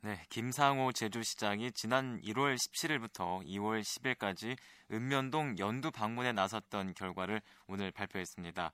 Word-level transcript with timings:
네, 0.00 0.16
김상호 0.28 0.92
제주시장이 0.92 1.72
지난 1.72 2.20
1월 2.22 2.54
17일부터 2.54 3.44
2월 3.44 3.80
10일까지 3.80 4.56
읍면동 4.92 5.58
연두 5.58 5.90
방문에 5.90 6.30
나섰던 6.32 6.94
결과를 6.94 7.42
오늘 7.66 7.90
발표했습니다. 7.90 8.70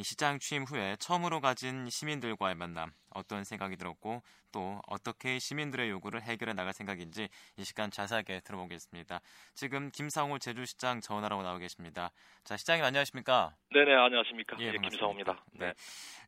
시장 0.00 0.38
취임 0.38 0.62
후에 0.64 0.96
처음으로 0.96 1.40
가진 1.40 1.88
시민들과의 1.90 2.54
만남 2.54 2.92
어떤 3.10 3.44
생각이 3.44 3.76
들었고 3.76 4.22
또 4.50 4.80
어떻게 4.86 5.38
시민들의 5.38 5.90
요구를 5.90 6.22
해결해 6.22 6.54
나갈 6.54 6.72
생각인지 6.72 7.28
이 7.58 7.64
시간 7.64 7.90
자세하게 7.90 8.40
들어보겠습니다. 8.40 9.20
지금 9.54 9.90
김상호 9.90 10.38
제주시장 10.38 11.00
전화로 11.02 11.42
나오 11.42 11.58
계십니다. 11.58 12.10
자 12.44 12.56
시장님 12.56 12.84
안녕하십니까? 12.84 13.54
네네 13.72 13.92
안녕하십니까? 13.94 14.56
예, 14.60 14.68
예 14.68 14.72
김상호입니다. 14.72 15.44
네. 15.52 15.66
네. 15.66 15.74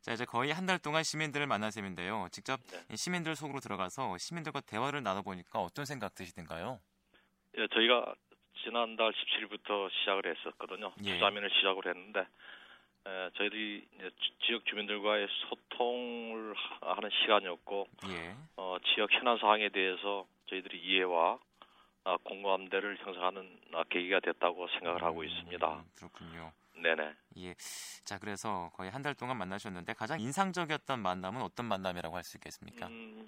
자 0.01 0.11
이제 0.13 0.25
거의 0.25 0.51
한 0.51 0.65
달 0.65 0.79
동안 0.79 1.03
시민들을 1.03 1.45
만난 1.47 1.69
셈인데요. 1.71 2.27
직접 2.31 2.59
네. 2.89 2.95
시민들 2.95 3.35
속으로 3.35 3.59
들어가서 3.59 4.17
시민들과 4.17 4.61
대화를 4.61 5.03
나눠보니까 5.03 5.59
어떤 5.59 5.85
생각 5.85 6.13
드시던가요? 6.15 6.79
예, 7.57 7.67
저희가 7.67 8.13
지난달 8.63 9.11
17일부터 9.11 9.89
시작을 9.91 10.35
했었거든요. 10.35 10.91
예. 11.03 11.13
주자민을 11.13 11.49
시작을 11.51 11.85
했는데 11.87 12.25
에, 13.07 13.29
저희들이 13.35 13.87
지역 14.45 14.65
주민들과의 14.65 15.27
소통을 15.49 16.55
하는 16.81 17.09
시간이었고 17.21 17.87
예. 18.09 18.35
어, 18.57 18.77
지역 18.93 19.11
현안 19.13 19.37
사항에 19.37 19.69
대해서 19.69 20.25
저희들이 20.47 20.79
이해와 20.79 21.39
아, 22.07 22.17
공감대를 22.23 22.97
형성하는 22.99 23.59
아, 23.73 23.83
계기가 23.89 24.19
됐다고 24.19 24.67
생각을 24.67 25.01
음, 25.01 25.05
하고 25.05 25.23
있습니다. 25.23 25.83
그렇군요. 25.97 26.51
네네. 26.75 27.13
예. 27.37 27.53
자, 28.03 28.19
그래서 28.19 28.69
거의 28.75 28.91
한 28.91 29.01
달 29.01 29.15
동안 29.15 29.37
만나셨는데 29.37 29.93
가장 29.93 30.19
인상적이었던 30.19 30.99
만남은 30.99 31.41
어떤 31.41 31.65
만남이라고 31.67 32.15
할 32.15 32.23
수 32.23 32.37
있겠습니까? 32.37 32.87
음, 32.87 33.27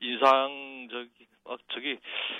인상적 0.00 1.08
어, 1.44 1.56
저기 1.72 1.98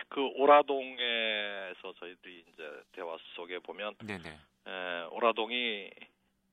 그 0.08 0.20
오라동에서 0.34 1.92
저희들이 1.98 2.44
이제 2.52 2.82
대화 2.92 3.16
속에 3.36 3.58
보면 3.60 3.94
네네. 4.04 4.28
에, 4.66 5.02
오라동이 5.10 5.90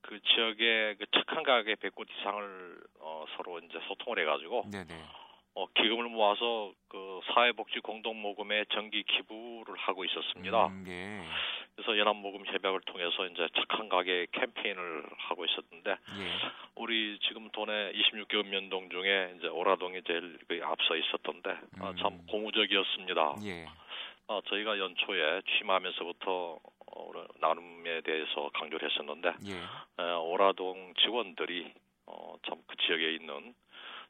그 0.07 0.19
지역의 0.21 0.95
그 0.97 1.05
착한 1.11 1.43
가게 1.43 1.75
100곳 1.75 2.07
이상을 2.09 2.77
어, 3.01 3.25
서로 3.35 3.59
이제 3.59 3.77
소통을 3.87 4.19
해가지고 4.19 4.69
네네. 4.71 5.03
어, 5.55 5.65
기금을 5.73 6.05
모아서 6.05 6.71
그 6.87 7.19
사회복지 7.33 7.79
공동 7.81 8.21
모금에 8.21 8.65
정기 8.71 9.03
기부를 9.03 9.75
하고 9.75 10.05
있었습니다. 10.05 10.67
음, 10.67 10.85
예. 10.87 11.19
그래서 11.75 11.97
연합 11.97 12.15
모금 12.15 12.45
협약을 12.45 12.81
통해서 12.81 13.25
이제 13.27 13.47
착한 13.55 13.89
가게 13.89 14.27
캠페인을 14.31 15.03
하고 15.17 15.45
있었는데 15.45 15.91
예. 15.91 16.31
우리 16.75 17.19
지금 17.27 17.49
돈의 17.49 17.93
26개 17.93 18.35
읍면동 18.35 18.89
중에 18.89 19.33
이제 19.37 19.47
오라동이 19.47 20.03
제일 20.07 20.37
그 20.47 20.61
앞서 20.63 20.95
있었던데 20.95 21.49
음. 21.49 21.81
아, 21.81 21.93
참 21.99 22.25
고무적이었습니다. 22.27 23.35
예. 23.43 23.65
아, 24.27 24.41
저희가 24.47 24.77
연초에 24.77 25.41
취임하면서부터 25.41 26.31
어, 26.31 26.59
나눔에 27.39 28.01
대해서 28.01 28.49
강조를 28.53 28.89
했었는데 28.89 29.33
예. 29.47 30.03
에, 30.03 30.11
오라동 30.13 30.93
직원들이 31.01 31.73
어, 32.07 32.35
참 32.47 32.57
그 32.67 32.75
지역에 32.77 33.13
있는 33.15 33.53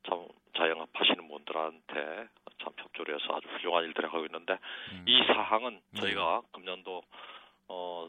참 0.08 0.28
자영업 0.56 0.90
하시는 0.94 1.28
분들한테 1.28 2.28
참 2.64 2.74
협조를 2.78 3.16
해서 3.16 3.36
아주 3.36 3.48
훌륭한 3.50 3.84
일들을 3.86 4.12
하고 4.12 4.26
있는데 4.26 4.58
음. 4.94 5.06
이 5.08 5.24
사항은 5.28 5.82
네. 5.92 6.02
저희가 6.02 6.42
네. 6.44 6.50
금년도 6.54 7.04
어, 7.70 8.08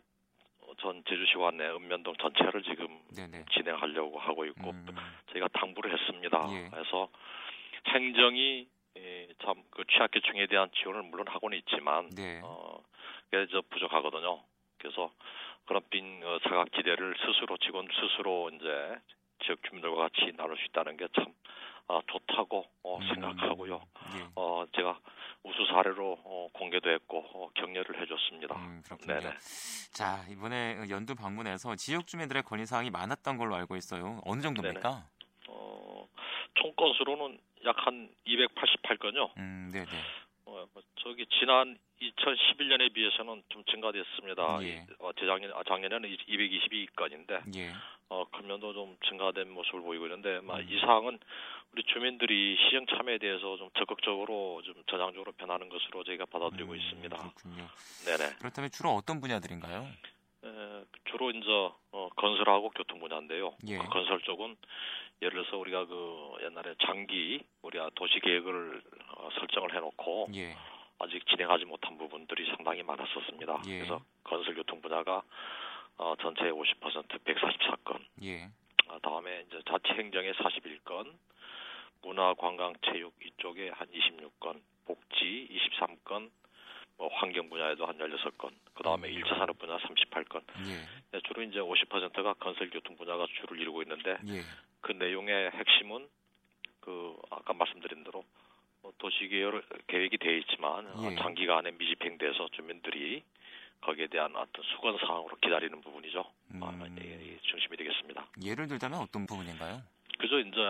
전 0.81 1.03
제주시와 1.09 1.51
내 1.53 1.69
읍면동 1.71 2.15
전체를 2.17 2.63
지금 2.63 3.01
네네. 3.17 3.45
진행하려고 3.53 4.19
하고 4.19 4.45
있고 4.47 4.71
음. 4.71 4.87
저희가 5.33 5.49
당부를 5.49 5.93
했습니다. 5.99 6.47
예. 6.53 6.69
그래서 6.71 7.09
행정이 7.87 8.69
예, 8.97 9.29
참그 9.45 9.85
취약계층에 9.93 10.47
대한 10.47 10.69
지원을 10.75 11.03
물론 11.05 11.27
하고는 11.29 11.57
있지만 11.59 12.09
네. 12.11 12.41
어, 12.43 12.83
그게 13.31 13.47
저 13.51 13.63
부족하거든요. 13.71 14.43
그래서 14.79 15.13
그런 15.67 15.83
빈 15.91 16.23
어, 16.25 16.39
사각 16.45 16.73
지대를 16.73 17.15
스스로 17.19 17.57
직원 17.59 17.87
스스로 18.01 18.51
이제 18.51 18.97
지역 19.45 19.63
주민들과 19.65 20.09
같이 20.09 20.33
나눌 20.37 20.57
수 20.57 20.65
있다는 20.67 20.97
게참 20.97 21.27
어, 21.89 22.01
좋다고 22.07 22.65
어, 22.83 22.99
음, 22.99 23.09
생각하고요. 23.15 23.81
예. 24.17 24.27
어, 24.35 24.65
제가 24.75 24.99
우수 25.43 25.65
사례로 25.67 26.19
어, 26.25 26.49
공개도 26.53 26.91
했고 26.91 27.19
어, 27.35 27.51
격려를 27.55 28.01
해줬습니다. 28.03 28.55
음, 28.57 28.83
그렇군요. 28.85 29.21
네네. 29.21 29.35
자 29.93 30.25
이번에 30.31 30.79
연두 30.91 31.15
방문해서 31.15 31.77
지역 31.77 32.07
주민들의 32.07 32.43
건의 32.43 32.67
사항이 32.67 32.91
많았던 32.91 33.37
걸로 33.39 33.55
알고 33.57 33.77
있어요. 33.77 34.21
어느 34.25 34.41
정도입니까? 34.43 34.89
네네. 34.91 35.03
어, 35.49 36.09
총 36.55 36.73
건수로는 36.77 37.39
약 37.65 37.77
한 37.87 38.09
288건요. 38.27 39.31
음, 39.39 39.71
네네. 39.73 39.87
저기 41.09 41.25
지난 41.41 41.79
2011년에 42.03 42.93
비해서는 42.93 43.43
좀 43.49 43.65
증가됐습니다. 43.65 44.63
예. 44.63 44.87
어, 44.99 45.11
재작년 45.19 45.51
아, 45.55 45.63
작년에는 45.67 46.07
222건인데 46.07 47.57
예. 47.57 47.73
어, 48.11 48.27
금년도 48.31 48.75
좀 48.75 48.99
증가된 49.09 49.49
모습을 49.51 49.81
보이고 49.81 50.05
있는데 50.05 50.37
음. 50.37 50.67
이 50.69 50.79
사항은 50.81 51.19
우리 51.73 51.83
주민들이 51.85 52.59
시정 52.59 52.85
참여에 52.85 53.17
대해서 53.17 53.57
좀 53.57 53.71
적극적으로 53.79 54.61
좀 54.67 54.75
전향적으로 54.87 55.33
변하는 55.33 55.71
것으로 55.71 56.05
저희가 56.05 56.27
받아들이고 56.27 56.73
음, 56.73 56.77
있습니다. 56.77 57.17
그렇군요. 57.17 57.67
네네. 58.05 58.35
그렇다면 58.41 58.71
주로 58.71 58.91
어떤 58.91 59.23
분야들인가요? 59.23 59.89
에, 60.45 60.85
주로 61.11 61.31
이제 61.31 61.49
어, 61.93 62.11
건설하고 62.17 62.69
교통 62.77 63.01
분야인데요. 63.01 63.57
예. 63.67 63.79
그 63.79 63.89
건설 63.89 64.21
쪽은 64.21 64.57
예를 65.23 65.43
들어서 65.43 65.57
우리가 65.57 65.87
그 65.87 66.35
옛날에 66.43 66.75
장기 66.85 67.43
우리가 67.63 67.91
도시 67.95 68.21
계획을 68.21 68.83
어, 69.17 69.29
설정을 69.39 69.75
해놓고 69.75 70.29
예. 70.35 70.55
아직 70.99 71.27
진행하지 71.27 71.65
못한 71.65 71.97
부분들이 71.97 72.47
상당히 72.57 72.83
많았었습니다. 72.83 73.63
예. 73.67 73.79
그래서 73.79 74.01
건설교통 74.25 74.81
분야가 74.81 75.23
어, 75.97 76.15
전체의 76.21 76.53
50% 76.53 77.09
144건. 77.25 78.05
예. 78.23 78.49
어, 78.89 78.99
다음에 79.01 79.45
이제 79.47 79.61
자치행정의 79.69 80.35
41건, 80.35 81.13
문화관광체육 82.03 83.15
이쪽에 83.27 83.71
한 83.71 83.89
26건, 83.89 84.61
복지 84.87 85.49
23건, 85.51 86.31
뭐 86.97 87.09
환경 87.15 87.49
분야에도 87.49 87.87
한 87.87 87.97
16건, 87.99 88.53
그 88.75 88.83
다음에 88.83 89.09
음. 89.09 89.15
1차 89.15 89.39
산업 89.39 89.59
분야 89.59 89.77
38건. 89.79 90.43
예. 90.67 90.87
네, 91.13 91.21
주로 91.27 91.43
이제 91.43 91.59
50%가 91.59 92.35
건설교통 92.35 92.97
분야가 92.97 93.27
주를 93.41 93.61
이루고 93.61 93.83
있는데 93.83 94.19
예. 94.29 94.43
그 94.81 94.93
내용의 94.93 95.51
핵심은 95.51 96.09
그 96.81 97.17
아까 97.31 97.53
말씀드린 97.53 98.05
대로 98.05 98.23
뭐 98.23 98.48
도시 98.99 99.29
계획이 99.87 100.19
되어 100.19 100.33
있지만 100.39 100.87
예. 101.03 101.17
장기간에 101.17 101.73
미집행돼서 101.73 102.49
주민들이 102.53 103.23
거기에 103.81 104.09
대한 104.09 104.35
어떤 104.35 104.65
수건 104.75 104.99
사항으로 104.99 105.37
기다리는 105.41 105.81
부분이죠. 105.81 106.25
음. 106.55 106.61
아, 106.63 106.73
이 107.01 107.39
중심이 107.43 107.77
되겠습니다. 107.77 108.27
예를 108.45 108.67
들자면 108.67 109.01
어떤 109.01 109.27
부분인가요? 109.27 109.81
그저 110.19 110.41
이제 110.41 110.61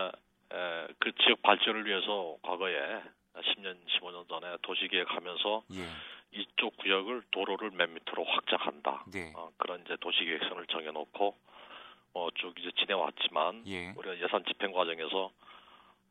에, 0.53 0.87
그 0.99 1.11
지역 1.23 1.41
발전을 1.41 1.85
위해서 1.85 2.37
과거에 2.43 3.01
10년, 3.35 3.77
15년 3.87 4.27
전에 4.27 4.57
도시계획하면서 4.61 5.63
예. 5.73 5.87
이쪽 6.31 6.77
구역을 6.77 7.23
도로를 7.31 7.71
몇 7.71 7.89
미터로 7.89 8.23
확장한다. 8.23 9.05
네. 9.11 9.33
어, 9.35 9.51
그런 9.57 9.81
이제 9.85 9.95
도시계획선을 9.99 10.67
정해놓고 10.67 11.35
어, 12.13 12.27
쭉 12.35 12.53
이제 12.59 12.71
지내왔지만 12.77 13.63
예. 13.67 13.93
우리가 13.95 14.19
예산 14.19 14.43
집행 14.45 14.71
과정에서 14.71 15.31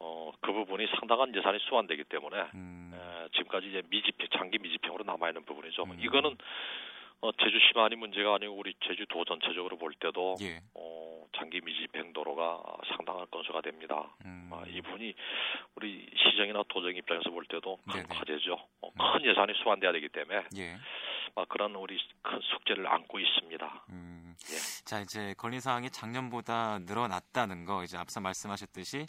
어, 0.01 0.33
그 0.41 0.53
부분이 0.53 0.87
상당한 0.99 1.35
예산이 1.35 1.59
수반되기 1.61 2.05
때문에 2.05 2.37
음. 2.55 2.93
에, 2.95 3.29
지금까지 3.33 3.69
이제 3.69 3.83
미집행, 3.91 4.29
장기 4.33 4.59
미집행으로 4.59 5.05
남아 5.05 5.29
있는 5.29 5.45
부분이죠. 5.45 5.85
음. 5.85 5.99
이거는 6.01 6.37
어, 7.21 7.33
제주시만이 7.33 7.97
문제가 7.97 8.37
아니고 8.37 8.55
우리 8.55 8.75
제주도 8.87 9.25
전체적으로 9.25 9.77
볼 9.77 9.93
때도 9.95 10.37
예. 10.41 10.61
어, 10.75 11.27
장기 11.37 11.61
미집행 11.61 12.13
도로가 12.13 12.63
상당한 12.97 13.27
건수가 13.31 13.61
됩니다. 13.63 14.15
음. 14.25 14.51
아, 14.53 14.65
이분이 14.69 15.15
우리 15.75 16.07
시정이나 16.17 16.63
도정 16.69 16.95
입장에서 16.95 17.31
볼 17.31 17.45
때도 17.47 17.79
큰 17.91 18.03
네네. 18.03 18.07
과제죠. 18.09 18.57
어, 18.83 18.91
큰 18.93 19.25
예산이 19.25 19.53
수반돼야 19.55 19.91
되기 19.93 20.09
때문에 20.09 20.45
예. 20.59 20.77
아, 21.39 21.45
그런 21.49 21.75
우리 21.77 21.97
큰 22.23 22.41
숙제를 22.43 22.87
안고 22.89 23.21
있습니다. 23.21 23.85
음. 23.91 24.35
예. 24.51 24.57
자 24.85 25.01
이제 25.01 25.35
건의 25.37 25.61
사항이 25.61 25.91
작년보다 25.91 26.81
늘어났다는 26.81 27.65
거 27.65 27.85
이제 27.85 27.97
앞서 27.97 28.21
말씀하셨듯이 28.21 29.07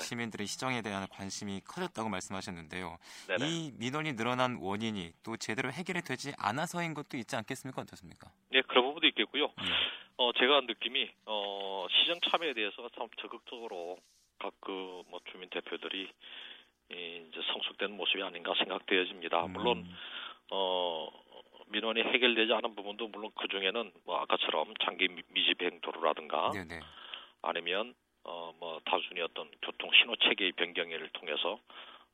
시민들의 0.00 0.46
시정에 0.46 0.82
대한 0.82 1.06
관심이 1.08 1.60
커졌다고 1.60 2.08
말씀하셨는데요. 2.08 2.96
네네. 3.28 3.46
이 3.48 3.72
민원이 3.78 4.16
늘어난 4.16 4.58
원인이 4.60 5.12
또 5.22 5.36
제대로 5.36 5.70
해결이 5.70 6.02
되지 6.02 6.32
않아서인 6.38 6.94
것도 6.94 7.16
있지 7.16 7.36
않겠습니까? 7.36 7.82
어떻습니까? 7.82 8.30
네 8.50 8.60
그런 8.62 8.84
부분도 8.86 9.06
있겠고요. 9.08 9.44
예. 9.44 9.68
어 10.16 10.32
제가 10.32 10.60
느낌이 10.62 11.10
어 11.26 11.86
시정 11.90 12.18
참여에 12.30 12.52
대해서 12.54 12.88
참 12.96 13.08
적극적으로 13.20 13.98
각 14.38 14.52
그 14.60 15.04
뭐 15.08 15.20
주민 15.30 15.48
대표들이 15.50 16.10
이제 16.90 17.40
성숙된 17.52 17.92
모습이 17.96 18.22
아닌가 18.22 18.52
생각되어집니다. 18.58 19.46
물론 19.48 19.78
음. 19.78 19.94
어 20.50 21.08
민원이 21.72 22.02
해결되지 22.02 22.52
않은 22.52 22.74
부분도 22.74 23.08
물론 23.08 23.30
그 23.40 23.48
중에는 23.48 23.90
뭐 24.04 24.20
아까처럼 24.20 24.74
장기 24.84 25.08
미집행 25.08 25.80
도로라든가 25.80 26.50
네네. 26.52 26.80
아니면 27.42 27.94
어 28.24 28.52
뭐 28.62 28.80
단순히 28.84 29.20
어떤 29.20 29.50
교통 29.60 29.90
신호 29.92 30.14
체계의 30.14 30.52
변경을 30.52 31.08
통해서 31.14 31.58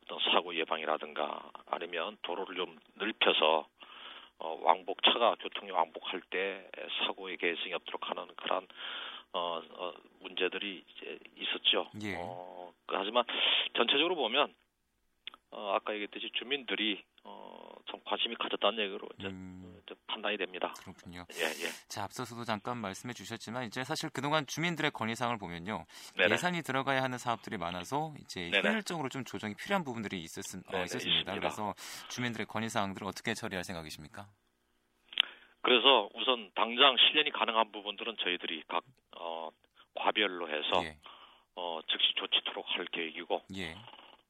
어떤 0.03 0.19
사고 0.33 0.55
예방이라든가 0.55 1.51
아니면 1.67 2.17
도로를 2.23 2.57
좀 2.57 2.79
넓혀서 2.95 3.69
어, 4.39 4.61
왕복차가 4.63 5.35
교통이 5.41 5.71
왕복할 5.71 6.23
때 6.31 6.71
사고의 7.05 7.37
개성이 7.37 7.75
없도록 7.75 8.09
하는 8.09 8.29
그런 8.37 8.67
어, 9.35 9.61
어 9.73 9.93
문제들이 10.21 10.85
이제 10.89 11.19
있었죠. 11.37 11.91
예. 12.03 12.17
어, 12.19 12.73
하지만 12.87 13.25
전체적으로 13.75 14.15
보면 14.15 14.55
어, 15.51 15.75
아까 15.75 15.93
얘기했듯이 15.93 16.31
주민들이 16.33 17.03
어, 17.25 17.58
참 17.91 18.01
관심이 18.05 18.35
가졌다는 18.37 18.85
얘기로 18.85 19.09
이제 19.19 19.29
음. 19.29 19.81
판단이 20.07 20.37
됩니다. 20.37 20.75
그렇군요. 20.81 21.25
예, 21.35 21.45
예. 21.45 21.69
자, 21.89 22.05
앞서서도 22.05 22.45
잠깐 22.45 22.79
말씀해 22.79 23.15
주셨지만 23.15 23.65
이제 23.65 23.85
사실 23.85 24.11
그동안 24.11 24.47
주민들의 24.47 24.91
건의사항을 24.91 25.39
보면요. 25.39 25.87
네네. 26.17 26.33
예산이 26.33 26.63
들어가야 26.63 27.03
하는 27.03 27.19
사업들이 27.19 27.57
많아서 27.57 28.13
이제 28.21 28.51
네네. 28.51 28.69
효율적으로 28.69 29.09
좀 29.09 29.25
조정이 29.25 29.55
필요한 29.55 29.85
부분들이 29.85 30.21
있었, 30.21 30.43
어, 30.73 30.85
있었습니다. 30.85 31.35
그래서 31.35 31.75
주민들의 32.11 32.47
건의사항들을 32.47 33.07
어떻게 33.07 33.35
처리할 33.35 33.65
생각이십니까? 33.65 34.27
그래서 35.63 36.09
우선 36.15 36.51
당장 36.55 36.97
실현이 36.97 37.31
가능한 37.31 37.73
부분들은 37.73 38.17
저희들이 38.19 38.65
각 38.69 38.85
어, 39.17 39.51
과별로 39.95 40.49
해서 40.49 40.85
예. 40.85 40.97
어, 41.57 41.81
즉시 41.89 42.13
조치토록 42.17 42.65
할 42.69 42.87
계획이고 42.87 43.43
예. 43.57 43.77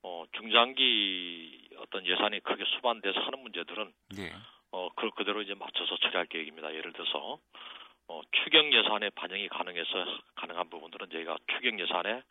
어, 0.03 0.25
중장기 0.33 1.68
어떤 1.79 2.07
예산이 2.07 2.41
크게 2.41 2.65
수반돼서 2.77 3.21
하는 3.21 3.41
문제들은 3.41 3.93
예. 4.19 4.33
어, 4.73 4.89
그 4.97 5.11
그대로 5.11 5.43
이제 5.43 5.55
맞춰서 5.55 5.97
처리할 5.99 6.27
계획입니다. 6.27 6.75
예를 6.75 6.93
들어서 6.93 7.39
어, 8.09 8.21
추경 8.33 8.73
예산에 8.73 9.11
반영이 9.11 9.49
가능해서 9.49 10.19
가능한 10.37 10.71
부분들은 10.71 11.11
저희가 11.11 11.37
추경 11.49 11.79
예산에 11.81 12.23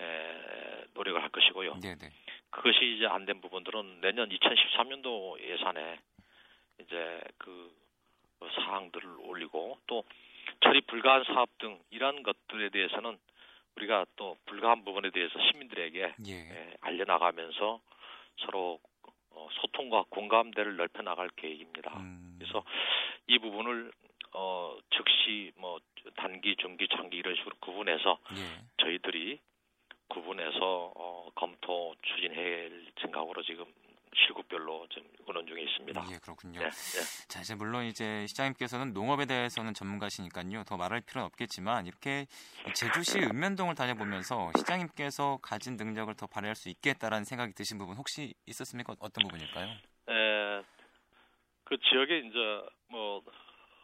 에, 0.00 0.84
노력을 0.94 1.20
할 1.22 1.28
것이고요. 1.30 1.80
네네. 1.80 1.96
네. 1.98 2.10
그것이 2.50 2.96
이제 2.96 3.06
안 3.06 3.24
된 3.26 3.40
부분들은 3.40 4.00
내년 4.00 4.28
2013년도 4.28 5.40
예산에 5.40 5.98
이제 6.80 7.20
그 7.38 7.74
사항들을 8.54 9.08
올리고 9.20 9.78
또 9.86 10.04
처리 10.62 10.80
불가한 10.82 11.24
사업 11.24 11.48
등 11.58 11.78
이러한 11.90 12.22
것들에 12.22 12.68
대해서는 12.70 13.18
우리가 13.76 14.06
또 14.16 14.36
불가한 14.46 14.84
부분에 14.84 15.10
대해서 15.10 15.38
시민들에게 15.50 16.14
예. 16.26 16.32
예, 16.32 16.74
알려나가면서 16.80 17.80
서로 18.38 18.78
어, 19.30 19.48
소통과 19.60 20.04
공감대를 20.08 20.76
넓혀 20.76 21.02
나갈 21.02 21.28
계획입니다. 21.36 21.92
음. 21.98 22.36
그래서 22.38 22.64
이 23.26 23.38
부분을 23.38 23.92
어, 24.32 24.76
즉시 24.90 25.52
뭐 25.56 25.78
단기, 26.16 26.56
중기, 26.56 26.88
장기 26.88 27.18
이런 27.18 27.34
식으로 27.36 27.56
구분해서 27.60 28.18
예. 28.36 28.82
저희들이 28.82 29.40
구분해서 30.08 30.92
어, 30.94 31.30
검토 31.34 31.94
추진할 32.02 32.86
생각으로 33.00 33.42
지금 33.42 33.64
실국별로 34.14 34.86
좀 34.88 35.02
의논 35.26 35.46
중에 35.46 35.62
있습니다. 35.62 36.06
예, 36.10 36.18
그렇군요. 36.18 36.60
네, 36.60 36.70
네. 36.70 37.26
자, 37.28 37.40
이제 37.40 37.54
물론 37.54 37.84
이제 37.84 38.26
시장님께서는 38.26 38.92
농업에 38.92 39.26
대해서는 39.26 39.74
전문가시니까요. 39.74 40.64
더 40.64 40.76
말할 40.76 41.00
필요는 41.00 41.26
없겠지만 41.26 41.86
이렇게 41.86 42.26
제주시 42.74 43.18
읍면동을 43.18 43.74
다녀보면서 43.74 44.52
시장님께서 44.56 45.38
가진 45.42 45.76
능력을 45.76 46.14
더 46.14 46.26
발휘할 46.26 46.54
수 46.54 46.68
있겠다라는 46.68 47.24
생각이 47.24 47.52
드신 47.54 47.78
부분 47.78 47.96
혹시 47.96 48.34
있었습니까? 48.46 48.94
어떤 49.00 49.24
부분일까요? 49.24 49.68
에, 49.68 50.62
그 51.64 51.76
지역에 51.78 52.18
이제 52.18 52.38
뭐 52.88 53.22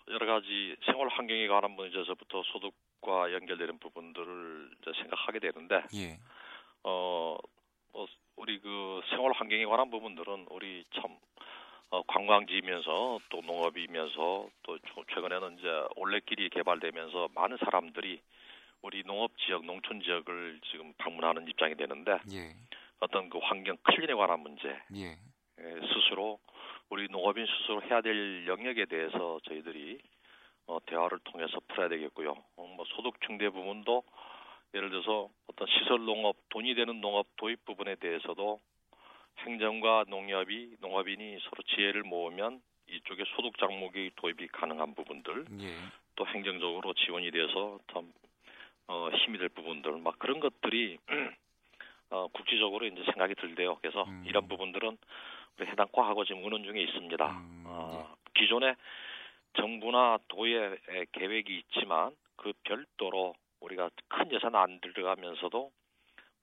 여러 0.08 0.26
가지 0.26 0.76
생활 0.84 1.08
환경에 1.08 1.46
관한 1.48 1.72
문제에서부터 1.72 2.42
소득과 2.52 3.32
연결되는 3.32 3.78
부분들을 3.78 4.70
이제 4.80 4.92
생각하게 5.00 5.38
되는데, 5.38 5.82
예. 5.94 6.18
어, 6.84 6.90
뭐 6.90 7.21
우리 8.42 8.58
그 8.58 9.00
생활 9.10 9.30
환경에 9.32 9.64
관한 9.66 9.88
부분들은 9.88 10.48
우리 10.50 10.84
참 10.94 11.16
어, 11.90 12.02
관광지이면서 12.02 13.20
또 13.28 13.40
농업이면서 13.40 14.48
또 14.64 14.78
최근에는 15.14 15.58
이제 15.58 15.68
올레길이 15.94 16.48
개발되면서 16.48 17.28
많은 17.36 17.56
사람들이 17.58 18.20
우리 18.82 19.04
농업 19.04 19.30
지역, 19.38 19.64
농촌 19.64 20.02
지역을 20.02 20.58
지금 20.72 20.92
방문하는 20.98 21.46
입장이 21.46 21.76
되는데 21.76 22.18
예. 22.32 22.56
어떤 22.98 23.30
그 23.30 23.38
환경 23.38 23.76
클린에 23.84 24.12
관한 24.14 24.40
문제 24.40 24.76
예. 24.96 25.16
예, 25.60 25.80
스스로 25.94 26.40
우리 26.90 27.06
농업인 27.08 27.46
스스로 27.46 27.80
해야 27.82 28.00
될 28.00 28.44
영역에 28.48 28.86
대해서 28.86 29.38
저희들이 29.44 30.00
어, 30.66 30.78
대화를 30.84 31.20
통해서 31.20 31.60
풀어야 31.68 31.88
되겠고요. 31.88 32.32
어, 32.56 32.74
뭐 32.76 32.84
소득 32.88 33.20
증대 33.24 33.48
부분도 33.50 34.02
예를 34.74 34.90
들어서 34.90 35.28
어떤 35.62 35.66
시설 35.78 36.04
농업, 36.04 36.36
돈이 36.48 36.74
되는 36.74 37.00
농업 37.00 37.26
도입 37.36 37.64
부분에 37.64 37.94
대해서도 37.96 38.60
행정과 39.38 40.06
농협이 40.08 40.76
농업인이 40.80 41.38
서로 41.42 41.62
지혜를 41.74 42.02
모으면 42.02 42.60
이쪽에 42.88 43.22
소득 43.34 43.56
장목이 43.58 44.10
도입이 44.16 44.48
가능한 44.48 44.94
부분들, 44.94 45.46
예. 45.60 45.74
또 46.16 46.26
행정적으로 46.26 46.92
지원이 46.94 47.30
돼서 47.30 47.78
참 47.92 48.12
어, 48.88 49.08
힘이 49.10 49.38
될 49.38 49.48
부분들, 49.50 49.98
막 49.98 50.18
그런 50.18 50.40
것들이 50.40 50.98
어, 52.10 52.28
국지적으로 52.32 52.84
이제 52.86 53.02
생각이 53.04 53.34
들대요. 53.36 53.76
그래서 53.80 54.02
음. 54.04 54.24
이런 54.26 54.48
부분들은 54.48 54.98
우리 55.58 55.66
해당 55.68 55.86
과하고 55.92 56.24
지금 56.24 56.42
의논 56.42 56.64
중에 56.64 56.82
있습니다. 56.82 57.30
음, 57.30 57.64
어, 57.66 58.08
예. 58.10 58.40
기존에 58.40 58.74
정부나 59.54 60.18
도의 60.28 60.78
계획이 61.12 61.56
있지만 61.58 62.14
그 62.36 62.52
별도로 62.64 63.34
우리가 63.62 63.90
큰 64.08 64.30
예산 64.32 64.54
안 64.54 64.80
들어가면서도 64.80 65.72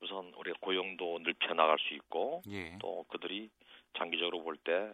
우선 0.01 0.33
우리가 0.37 0.57
고용도 0.61 1.19
넓혀 1.19 1.53
나갈 1.53 1.77
수 1.79 1.93
있고 1.93 2.41
예. 2.49 2.77
또 2.79 3.05
그들이 3.09 3.49
장기적으로 3.97 4.43
볼때 4.43 4.91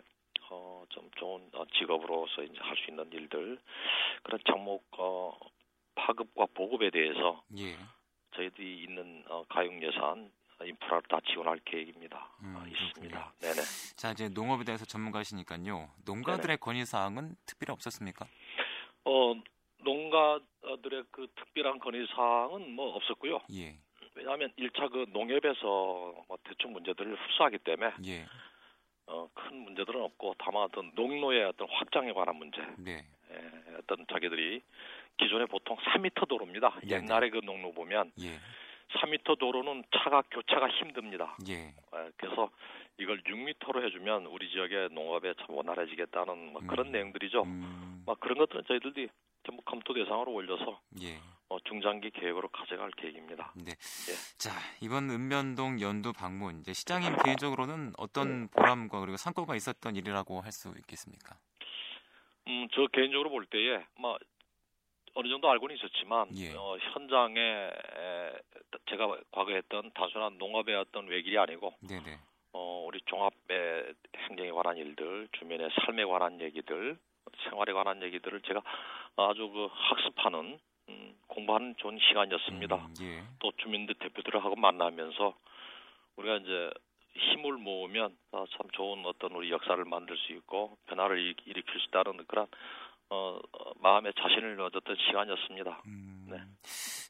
어, 0.50 0.83
좀 0.89 1.10
좋은 1.18 1.50
어, 1.54 1.63
직업으로서 1.77 2.44
이제 2.44 2.57
할 2.60 2.75
수 2.77 2.89
있는 2.89 3.10
일들 3.12 3.60
그런 4.24 4.39
장목 4.48 4.83
어, 4.98 5.38
파급과 5.95 6.48
보급에 6.54 6.89
대해서 6.89 7.44
예. 7.57 7.75
저희들이 8.36 8.83
있는 8.83 9.24
어, 9.30 9.44
가용 9.48 9.81
예산 9.83 10.31
인프라를 10.63 11.04
다 11.10 11.19
지원할 11.27 11.60
계획입니다. 11.66 12.31
음, 12.42 12.56
어, 12.57 12.66
있습니다. 12.68 13.33
네네. 13.42 13.62
자 13.98 14.12
이제 14.12 14.30
농업에 14.30 14.63
대해서 14.63 14.86
전문가시니까요. 14.86 15.89
농가들의 16.06 16.57
건의 16.57 16.86
사항은 16.86 17.36
특별히 17.45 17.74
없었습니까? 17.74 18.25
어 19.06 19.33
농가들의 19.86 21.04
그 21.12 21.28
특별한 21.36 21.80
건의 21.80 22.06
사항은 22.08 22.72
뭐 22.72 22.96
없었고요. 22.96 23.40
예. 23.54 23.78
왜냐하면 24.16 24.52
1차 24.58 24.92
그 24.92 25.06
농협에서 25.14 26.26
뭐 26.28 26.38
대충 26.44 26.74
문제들을 26.74 27.16
흡수하기 27.16 27.60
때문에 27.60 27.94
예. 28.06 28.26
어, 29.08 29.30
큰 29.34 29.58
문제들은 29.58 30.01
없고 30.01 30.36
다만 30.39 30.63
어떤 30.63 30.92
농로의 30.96 31.46
어떤 31.46 31.68
확장에 31.70 32.12
관한 32.12 32.36
문제. 32.38 32.62
네. 32.77 33.06
예, 33.32 33.75
어떤 33.77 34.06
자기들이 34.12 34.62
기존에 35.18 35.46
보통 35.46 35.77
3미터 35.77 36.27
도로입니다. 36.27 36.80
네, 36.84 36.88
네. 36.88 36.96
옛날에 36.96 37.30
그 37.30 37.39
농로 37.44 37.72
보면 37.72 38.12
예. 38.22 38.39
3미터 39.00 39.38
도로는 39.38 39.84
차가 39.98 40.24
교차가 40.32 40.70
힘듭니다. 40.70 41.38
예. 41.48 41.54
예, 41.54 42.12
그래서 42.18 42.50
이걸 42.98 43.22
6미터로 43.24 43.84
해주면 43.86 44.27
우리 44.27 44.50
지역의 44.50 44.89
농업에 44.92 45.34
참 45.39 45.48
원활해지겠다는 45.50 46.54
뭐 46.54 46.62
그런 46.68 46.88
음. 46.88 46.92
내용들이죠. 46.92 47.44
음. 47.44 48.04
막 48.06 48.20
그런 48.20 48.38
것들은 48.38 48.63
저희들이 48.68 49.10
전부 49.46 49.62
검토 49.64 49.94
대상으로 49.94 50.32
올려서 50.34 50.82
예. 51.02 51.20
어, 51.50 51.60
중장기 51.60 52.10
계획으로 52.12 52.48
가져갈 52.50 52.90
계획입니다. 52.92 53.54
네. 53.56 53.72
예. 53.72 54.14
자 54.38 54.52
이번 54.82 55.10
읍면동 55.10 55.80
연두 55.80 56.12
방문 56.14 56.60
이제 56.62 56.74
시장님 56.74 57.16
개인적으로는 57.24 57.94
어떤 57.98 58.48
보람과 58.50 59.00
그리고 59.00 59.18
상고가 59.18 59.56
있었던 59.56 59.96
일이라고 59.96 60.42
할 60.42 60.52
수 60.52 60.74
있겠습니까? 60.80 61.36
음, 62.48 62.68
저 62.74 62.88
개인적으로 62.94 63.30
볼 63.30 63.46
때에 63.46 63.84
뭐 64.00 64.18
어느 65.16 65.28
정도 65.30 65.50
알고는 65.50 65.75
있었지만 65.75 66.30
예. 66.38 66.54
어, 66.56 66.78
현장에 66.94 67.40
에, 67.40 68.32
제가 68.90 69.08
과거에 69.32 69.58
했던 69.58 69.92
단순한 69.94 70.38
농업의 70.38 70.75
어떤 70.75 71.08
외길이 71.08 71.38
아니고 71.38 71.74
네네. 71.88 72.20
어, 72.54 72.86
우리 72.88 73.00
종합의 73.06 73.94
행정에 74.18 74.52
관한 74.52 74.78
일들, 74.78 75.28
주민의 75.38 75.70
삶에 75.86 76.06
관한 76.06 76.40
얘기들, 76.42 76.98
생활에 77.44 77.74
관한 77.74 78.01
얘기들을 78.04 78.42
제가 78.42 78.62
아주 79.18 79.50
그 79.50 79.68
학습하는 79.72 80.60
음, 80.89 81.15
공부하는 81.27 81.75
좋은 81.77 81.98
시간이었습니다. 82.00 82.75
음, 82.75 82.94
예. 83.01 83.24
또 83.39 83.51
주민들 83.58 83.96
대표들하고 83.96 84.56
만나면서 84.56 85.36
우리가 86.18 86.38
이제 86.38 86.72
힘을 87.15 87.54
모으면 87.54 88.15
아, 88.32 88.46
참 88.58 88.70
좋은 88.74 89.06
어떤 89.06 89.32
우리 89.32 89.50
역사를 89.51 89.84
만들 89.86 90.18
수 90.18 90.34
있고 90.34 90.77
변화를 90.88 91.36
일으킬 91.46 91.80
수 91.80 91.88
있다는 91.88 92.25
그런 92.27 92.48
어, 93.10 93.39
어, 93.51 93.72
마음의 93.80 94.13
자신을 94.20 94.60
얻었던 94.60 94.96
시간이었습니다. 95.08 95.84
음, 95.86 96.27
네. 96.30 96.38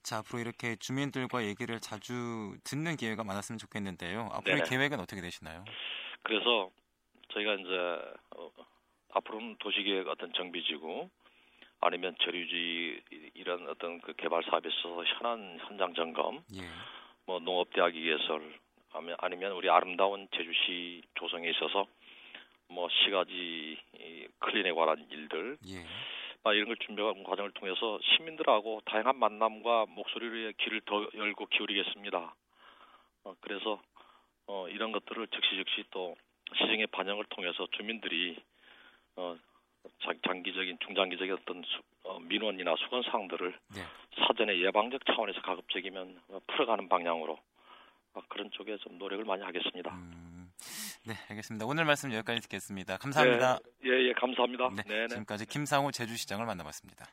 자 0.04 0.18
앞으로 0.18 0.40
이렇게 0.40 0.76
주민들과 0.76 1.44
얘기를 1.46 1.80
자주 1.80 2.56
듣는 2.64 2.96
기회가 2.98 3.24
많았으면 3.24 3.58
좋겠는데요. 3.58 4.30
앞으로 4.32 4.64
계획은 4.64 5.00
어떻게 5.00 5.22
되시나요? 5.22 5.64
그래서 6.22 6.70
저희가 7.30 7.54
이제 7.56 7.76
어, 8.38 8.52
앞으로는 9.16 9.56
도시계획 9.60 10.08
어떤 10.08 10.32
정비지구 10.34 11.10
아니면 11.82 12.16
저류지 12.20 13.02
이런 13.34 13.68
어떤 13.70 14.02
그 14.02 14.14
개발 14.14 14.44
사업에 14.44 14.70
있어서 14.70 15.04
현안 15.04 15.58
현장 15.62 15.94
점검, 15.94 16.44
예. 16.56 16.62
뭐 17.26 17.40
농업대학 17.40 17.94
위해설 17.94 18.60
아니면 19.18 19.52
우리 19.54 19.70
아름다운 19.70 20.28
제주시 20.36 21.02
조성에 21.16 21.50
있어서 21.50 21.86
뭐 22.68 22.88
시가지 22.90 23.78
클린에 24.40 24.72
관한 24.74 25.06
일들 25.10 25.58
예. 25.70 25.86
아, 26.44 26.54
이런 26.54 26.68
걸 26.68 26.78
준비하는 26.78 27.24
과정을 27.24 27.52
통해서 27.52 28.00
시민들하고 28.04 28.82
다양한 28.86 29.18
만남과 29.18 29.88
목소리의 29.90 30.54
길을 30.58 30.82
더 30.86 31.10
열고 31.16 31.48
기울이겠습니다. 31.48 32.36
어, 33.24 33.36
그래서 33.42 33.82
어, 34.46 34.68
이런 34.70 34.92
것들을 34.92 35.28
즉시 35.28 35.56
즉시 35.56 35.84
또 35.90 36.16
시정의 36.54 36.86
반영을 36.88 37.26
통해서 37.30 37.68
주민들이 37.72 38.38
어, 39.18 39.36
장기적인 40.28 40.78
중장기적인 40.86 41.34
어떤 41.34 41.64
수, 41.64 41.82
어, 42.04 42.20
민원이나 42.20 42.76
수건 42.78 43.04
사항들을 43.04 43.58
네. 43.76 43.82
사전에 44.28 44.60
예방적 44.60 45.06
차원에서 45.06 45.42
가급적이면 45.42 46.22
풀어가는 46.48 46.90
방향으로 46.90 47.38
어, 48.14 48.22
그런 48.30 48.50
쪽에 48.52 48.78
좀 48.78 48.98
노력을 48.98 49.24
많이 49.26 49.44
하겠습니다. 49.44 49.94
음, 49.94 50.52
네, 51.06 51.14
알겠습니다. 51.30 51.66
오늘 51.66 51.86
말씀 51.86 52.12
여기까지 52.14 52.42
듣겠습니다. 52.42 52.98
감사합니다. 52.98 53.60
네, 53.84 53.90
예, 53.90 54.08
예, 54.10 54.14
감사합니다. 54.14 54.70
네, 54.88 55.08
지금까지 55.08 55.46
김상우 55.46 55.92
제주시장을 55.92 56.46
만나봤습니다. 56.46 57.06